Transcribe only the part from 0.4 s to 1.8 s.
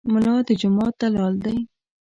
د جومات دلال دی.